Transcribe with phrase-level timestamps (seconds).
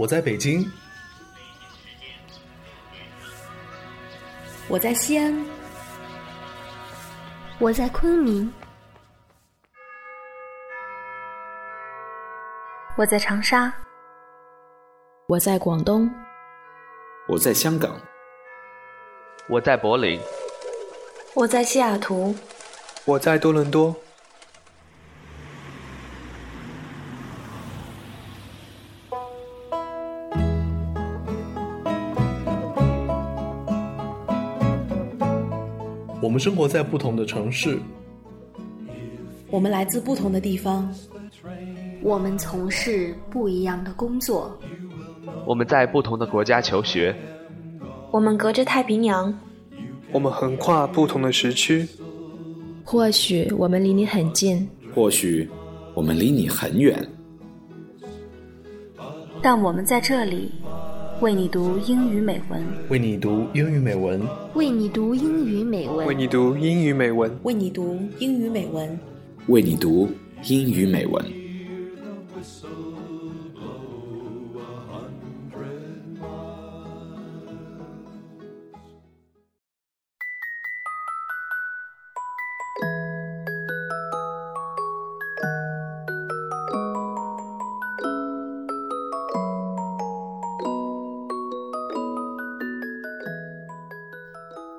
[0.00, 0.66] 我在北京，
[4.66, 5.44] 我在西安，
[7.58, 8.50] 我在昆明，
[12.96, 13.70] 我在长沙，
[15.26, 16.10] 我在广东，
[17.28, 18.00] 我在香港，
[19.50, 20.18] 我在柏林，
[21.34, 22.34] 我在西雅图，
[23.04, 23.94] 我在多伦多。
[36.40, 37.78] 们生活在不同的城市，
[39.50, 40.90] 我们来自不同的地方，
[42.00, 44.58] 我们从事不一样的工作，
[45.44, 47.14] 我们在不同的国家求学，
[48.10, 49.38] 我们隔着太平洋，
[50.12, 51.86] 我们横跨不同的时区。
[52.84, 55.46] 或许我们离你很近，或许
[55.92, 57.06] 我们离你很远，
[59.42, 60.50] 但我们在这里。
[61.20, 64.22] 为你读英语美文，为你读英语美文，
[64.54, 68.98] 为你读英语美文，为你读英语美文，为你读英语美文，
[69.48, 70.08] 为你读
[70.44, 71.39] 英语美文。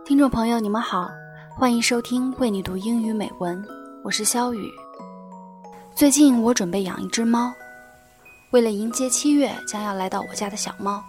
[0.04, 1.10] 听众朋友，你们好，
[1.56, 3.64] 欢迎收听《为你读英语美文》，
[4.04, 4.70] 我是肖雨。
[5.96, 7.54] 最近我准备养一只猫，
[8.50, 11.04] 为了迎接七月将要来到我家的小猫，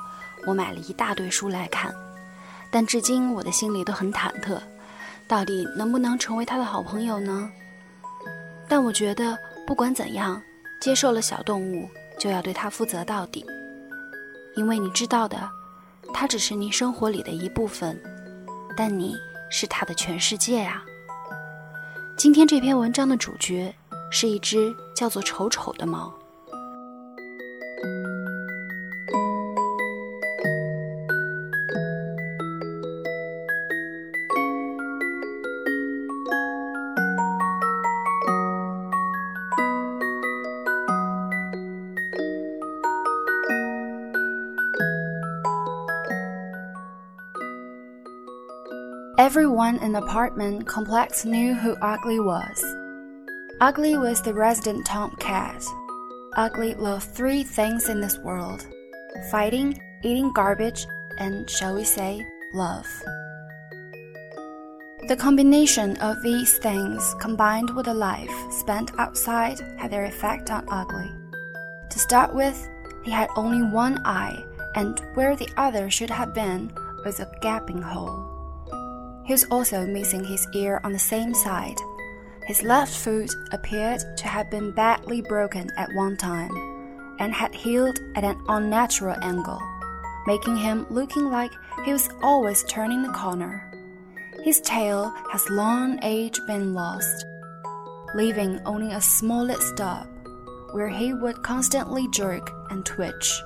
[0.46, 1.92] 我买了一大堆书来看。
[2.70, 4.60] 但至今我的心里都很忐忑，
[5.26, 7.50] 到底能不能成为它的好朋友呢？
[8.68, 10.40] 但我觉得不管怎样，
[10.80, 13.44] 接受了小动物就要对它负责到底，
[14.54, 15.48] 因为你知道的，
[16.12, 17.98] 它只是你生活里的一部分。
[18.76, 19.16] 但你
[19.50, 20.82] 是他的全世界啊！
[22.16, 23.74] 今天这篇文章的主角
[24.10, 26.12] 是一只叫做丑丑的猫。
[49.32, 52.62] Everyone in the apartment complex knew who Ugly was.
[53.62, 55.64] Ugly was the resident tomcat.
[56.36, 58.66] Ugly loved three things in this world
[59.30, 60.86] fighting, eating garbage,
[61.18, 62.22] and, shall we say,
[62.52, 62.84] love.
[65.08, 70.68] The combination of these things combined with a life spent outside had their effect on
[70.68, 71.10] Ugly.
[71.88, 72.68] To start with,
[73.02, 74.44] he had only one eye,
[74.74, 76.70] and where the other should have been
[77.02, 78.31] was a gaping hole.
[79.24, 81.78] He was also missing his ear on the same side.
[82.46, 86.50] His left foot appeared to have been badly broken at one time,
[87.20, 89.60] and had healed at an unnatural angle,
[90.26, 91.52] making him looking like
[91.84, 93.70] he was always turning the corner.
[94.42, 97.24] His tail has long age been lost,
[98.16, 100.08] leaving only a smollett stub,
[100.72, 103.40] where he would constantly jerk and twitch.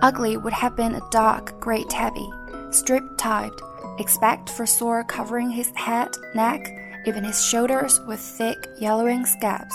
[0.00, 2.30] Ugly would have been a dark grey tabby,
[2.70, 3.52] strip tied
[3.98, 6.66] Expect for sore covering his head, neck,
[7.06, 9.74] even his shoulders with thick yellowing scabs.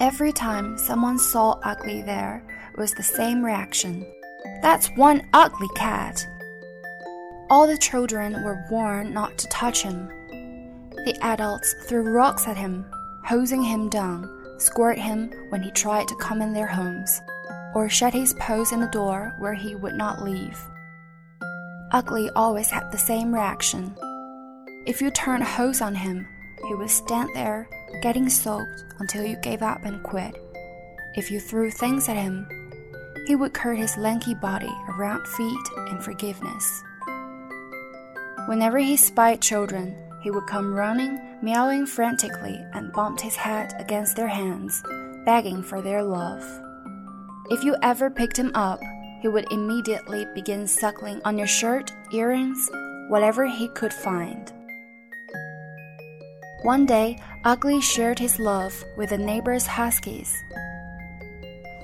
[0.00, 2.44] Every time someone saw Ugly there
[2.76, 4.06] was the same reaction.
[4.62, 6.24] That's one ugly cat.
[7.50, 10.08] All the children were warned not to touch him.
[11.04, 12.84] The adults threw rocks at him,
[13.24, 14.28] hosing him down,
[14.58, 17.20] squirt him when he tried to come in their homes,
[17.74, 20.58] or shut his paws in the door where he would not leave.
[21.90, 23.96] Ugly always had the same reaction.
[24.86, 26.26] If you turned a hose on him,
[26.66, 27.68] he would stand there,
[28.02, 30.34] getting soaked until you gave up and quit.
[31.14, 32.46] If you threw things at him,
[33.26, 36.82] he would curd his lanky body around feet in forgiveness.
[38.46, 44.14] Whenever he spied children, he would come running, meowing frantically, and bumped his head against
[44.14, 44.82] their hands,
[45.24, 46.44] begging for their love.
[47.50, 48.80] If you ever picked him up,
[49.20, 52.70] he would immediately begin suckling on your shirt, earrings,
[53.08, 54.52] whatever he could find.
[56.62, 60.36] One day, Ugly shared his love with the neighbor's huskies.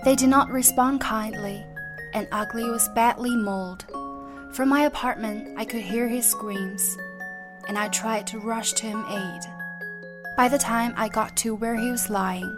[0.05, 1.65] They did not respond kindly,
[2.13, 3.87] and Ugly was badly mauled.
[4.53, 6.97] From my apartment, I could hear his screams,
[7.69, 9.43] and I tried to rush to him aid.
[10.37, 12.53] By the time I got to where he was lying,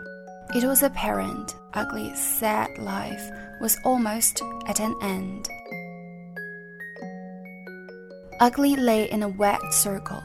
[0.54, 5.48] It was apparent Ugly's sad life was almost at an end.
[8.40, 10.22] Ugly lay in a wet circle,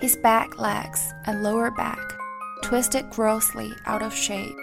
[0.00, 2.14] his back legs and lower back
[2.62, 4.56] twisted grossly out of shape,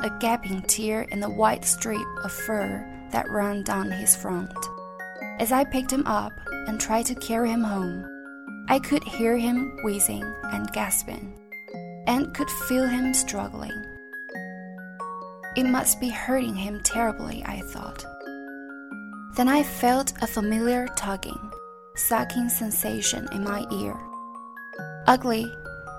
[0.00, 4.52] a gaping tear in the white strip of fur that ran down his front.
[5.38, 6.32] As I picked him up
[6.68, 8.06] and tried to carry him home,
[8.68, 10.22] I could hear him wheezing
[10.52, 11.32] and gasping,
[12.06, 13.72] and could feel him struggling.
[15.56, 18.04] It must be hurting him terribly, I thought.
[19.34, 21.52] Then I felt a familiar tugging,
[21.96, 23.96] sucking sensation in my ear.
[25.06, 25.52] Ugly,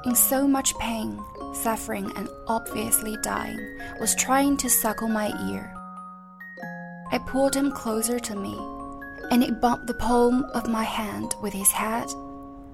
[0.06, 1.20] in so much pain,
[1.54, 3.60] suffering, and obviously dying,
[4.00, 5.74] was trying to suckle my ear.
[7.12, 8.58] I pulled him closer to me,
[9.32, 12.08] and he bumped the palm of my hand with his head.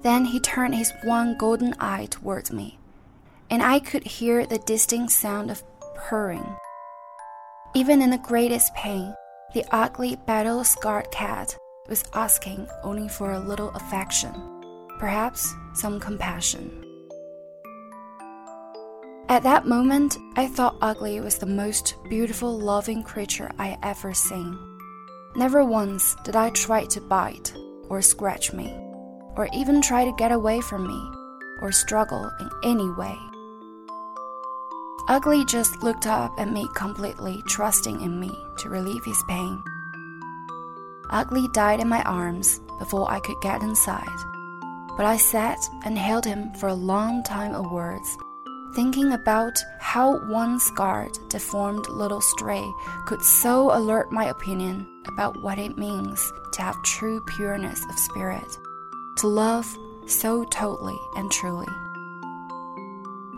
[0.02, 2.78] Then he turned his one golden eye towards me,
[3.50, 5.64] and I could hear the distinct sound of
[5.96, 6.46] purring.
[7.78, 9.14] Even in the greatest pain,
[9.54, 11.56] the ugly battle scarred cat
[11.88, 14.34] was asking only for a little affection,
[14.98, 16.84] perhaps some compassion.
[19.28, 24.58] At that moment, I thought Ugly was the most beautiful, loving creature I ever seen.
[25.36, 27.54] Never once did I try to bite
[27.88, 28.74] or scratch me,
[29.36, 31.00] or even try to get away from me,
[31.62, 33.16] or struggle in any way.
[35.08, 39.62] Ugly just looked up at me completely, trusting in me to relieve his pain.
[41.10, 44.06] Ugly died in my arms before I could get inside,
[44.96, 48.18] but I sat and held him for a long time afterwards
[48.74, 52.70] thinking about how one scarred, deformed little stray
[53.06, 58.58] could so alert my opinion about what it means to have true pureness of spirit,
[59.16, 59.66] to love
[60.06, 61.66] so totally and truly.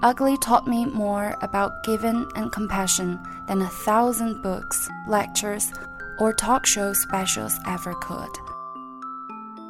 [0.02, 5.72] Ugly taught me more about giving and compassion than a thousand books, lectures,
[6.18, 8.30] or talk show specials ever could.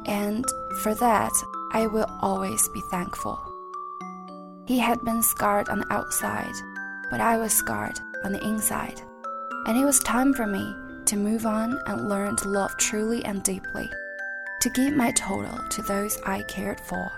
[0.05, 0.45] And
[0.81, 1.33] for that,
[1.73, 3.39] I will always be thankful.
[4.65, 6.53] He had been scarred on the outside,
[7.09, 9.01] but I was scarred on the inside.
[9.65, 10.75] And it was time for me
[11.05, 13.89] to move on and learn to love truly and deeply,
[14.61, 17.11] to give my total to those I cared for.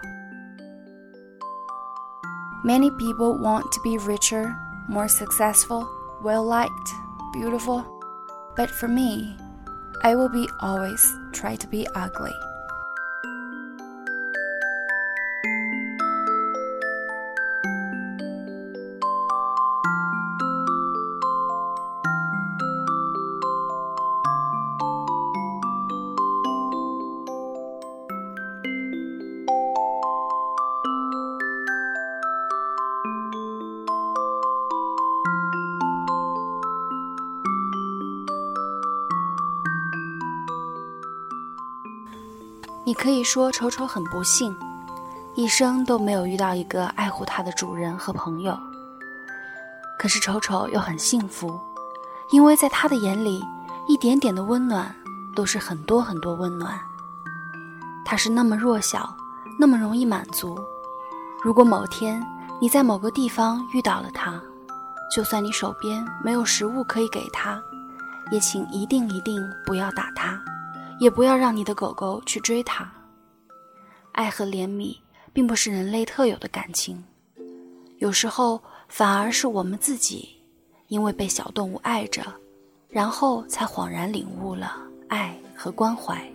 [2.65, 4.57] Many people want to be richer,
[4.87, 5.89] more successful,
[6.21, 6.93] well liked,
[7.33, 7.85] beautiful,
[8.55, 9.35] but for me,
[10.01, 12.31] I will be always try to be ugly.
[42.85, 44.53] 你可以说丑丑很不幸，
[45.35, 48.57] 一生都没有遇到一个爱护它的主人和朋友。
[49.97, 51.57] 可是丑丑又很幸福，
[52.31, 53.41] 因为在他的眼里，
[53.87, 54.93] 一点点的温暖
[55.33, 56.77] 都是很多很多温暖。
[58.03, 59.15] 他是那么弱小，
[59.57, 60.59] 那么容易满足。
[61.41, 62.21] 如果某天
[62.59, 64.41] 你在某个地方遇到了他，
[65.09, 67.61] 就算你手边没有食物可以给他，
[68.29, 70.37] 也请一定一定不要打他。
[71.03, 72.89] 也不要让你的狗狗去追它。
[74.13, 74.95] 爱和怜悯
[75.33, 77.03] 并不是人类特有的感情，
[77.97, 80.29] 有时候反而是我们自己，
[80.87, 82.21] 因为被小动物爱着，
[82.87, 84.77] 然后才恍然领悟了
[85.09, 86.25] 爱和关怀。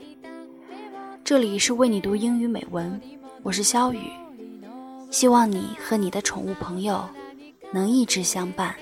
[1.25, 3.01] 这里是为你读英语美文，
[3.43, 4.11] 我是肖雨，
[5.11, 7.09] 希望你和你的宠物朋友
[7.73, 8.77] 能一直相伴。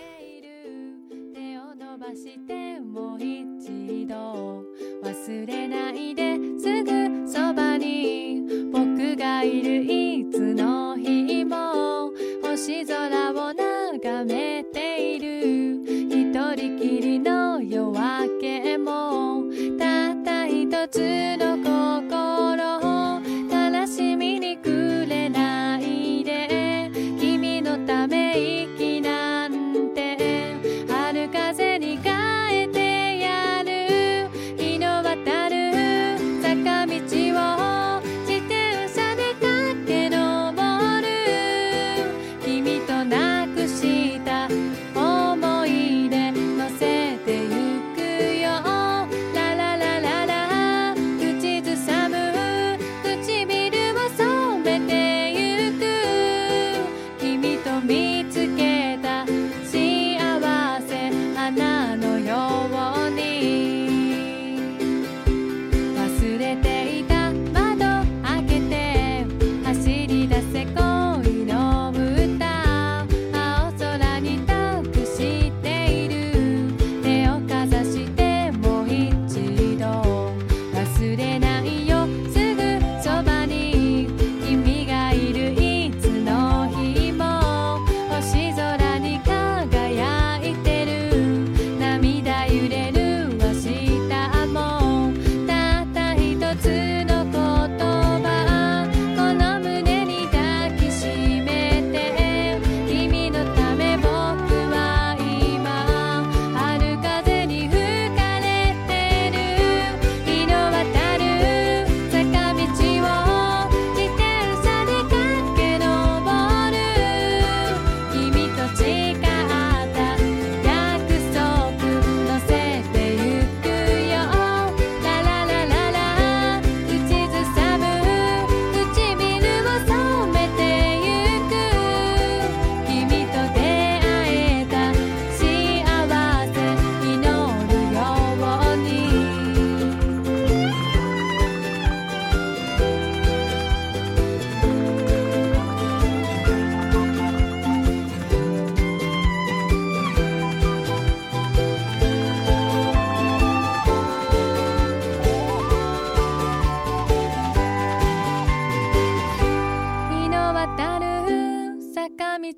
[14.27, 19.45] 寝ている一人きりの夜明けも
[19.79, 22.36] たった一つの心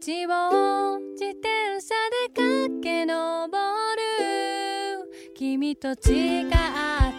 [0.00, 0.12] 道
[0.95, 1.93] を自転車
[2.28, 3.50] で駆け上る。
[5.35, 5.97] 君と違っ
[6.47, 7.17] て